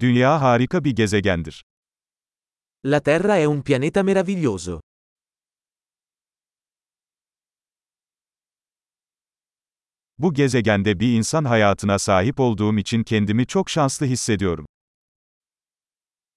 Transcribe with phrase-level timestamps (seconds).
[0.00, 1.64] Dünya harika bir gezegendir.
[2.84, 4.80] La Terra è un pianeta meraviglioso.
[10.18, 14.66] Bu gezegende bir insan hayatına sahip olduğum için kendimi çok şanslı hissediyorum.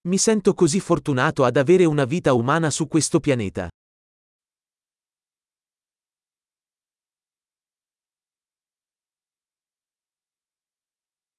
[0.06, 3.70] Mi sento così fortunato ad avere una vita umana su questo pianeta.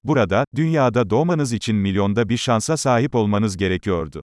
[0.03, 4.21] Burada, dünyada doğmanız için milyonda bir şansa sahip olmanız gerekiyordu.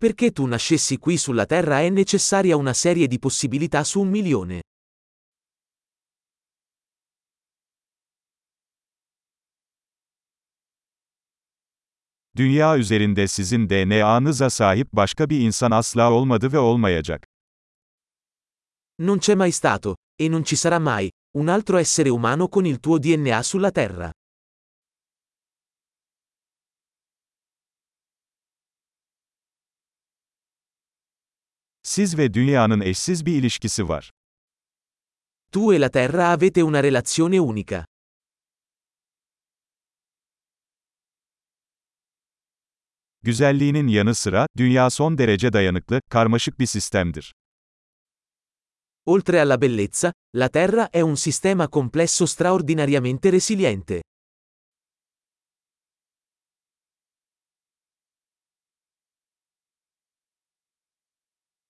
[0.00, 4.62] Perché tu nascessi qui sulla Terra è necessaria una serie di possibilità su un milione.
[12.36, 17.26] Dünya üzerinde sizin DNA'nıza sahip başka bir insan asla olmadı ve olmayacak.
[18.98, 22.78] Non c'è mai stato, e non ci sarà mai, un altro essere umano con il
[22.80, 24.12] tuo DNA sulla Terra.
[31.88, 34.10] Siz ve dünyanın eşsiz bir ilişkisi var.
[35.52, 37.84] Tu e la Terra avete una relazione unica.
[43.22, 47.34] Güzelliğinin yanı sıra, dünya son derece dayanıklı, karmaşık bir sistemdir.
[49.06, 54.02] Oltre alla bellezza, la Terra è un sistema complesso straordinariamente resiliente.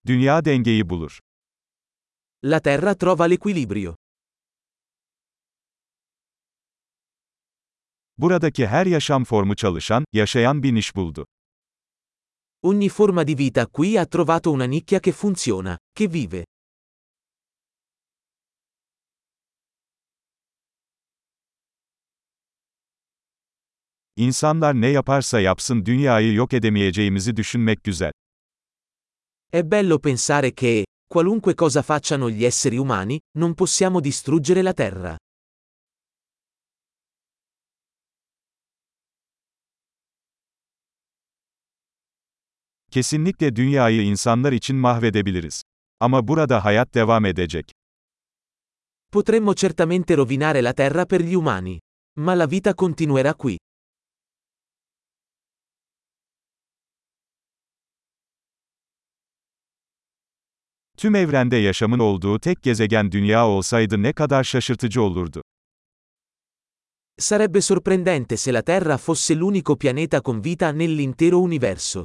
[0.09, 1.19] Dünya dengeyi bulur.
[2.45, 3.95] La Terra trova l'equilibrio.
[8.19, 11.27] Buradaki her yaşam formu çalışan, yaşayan bir niş buldu.
[12.63, 16.45] Ogni forma di vita qui ha trovato una nicchia che funziona, che vive.
[24.17, 28.13] İnsanlar ne yaparsa yapsın dünyayı yok edemeyeceğimizi düşünmek güzel.
[29.51, 35.17] È bello pensare che, qualunque cosa facciano gli esseri umani, non possiamo distruggere la Terra.
[42.91, 45.63] Kesinlikle dünyayı insanlar için mahvedebiliriz.
[46.01, 47.71] Ama burada hayat devam edecek.
[49.13, 51.79] Potremmo certamente rovinare la Terra per gli umani.
[52.21, 53.57] Ma la vita continuerà qui.
[60.99, 65.43] Tüm evrende yaşamın olduğu tek gezegen dünya olsaydı ne kadar şaşırtıcı olurdu.
[67.19, 72.05] Sarebbe sorprendente se la Terra fosse l'unico pianeta con vita nell'intero universo.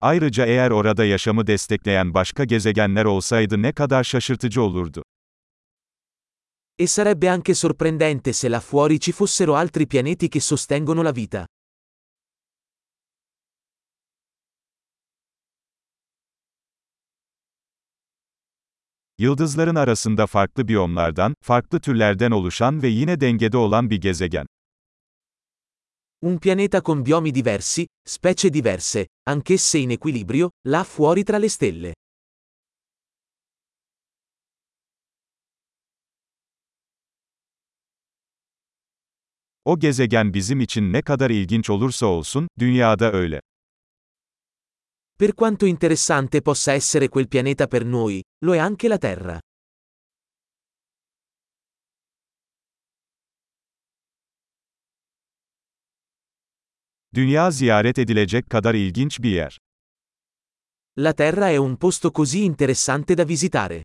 [0.00, 5.02] Ayrıca eğer orada yaşamı destekleyen başka gezegenler olsaydı ne kadar şaşırtıcı olurdu.
[6.74, 11.46] E sarebbe anche sorprendente se là fuori ci fossero altri pianeti che sostengono la vita.
[19.18, 24.46] Yıldızların arasında farklı biyomlardan, farklı türlerden oluşan ve yine dengede olan bir gezegen.
[26.22, 31.94] Un pianeta con biomi diversi, specie diverse, anch'esse in equilibrio, là fuori tra le stelle.
[39.64, 43.40] O gezegen bizim için ne kadar ilginç olursa olsun, dünyada öyle.
[45.18, 49.40] Per quanto interessante possa essere quel pianeta per noi, lo è anche la Terra.
[57.14, 59.58] Dünya ziyaret edilecek kadar ilginç bir yer.
[60.98, 63.82] La Terra è un posto così interessante da visitare.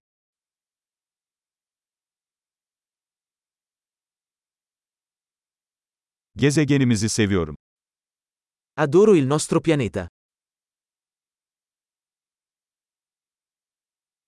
[6.37, 7.55] Gezegenimizi seviyorum.
[8.75, 10.07] Adoro il nostro pianeta.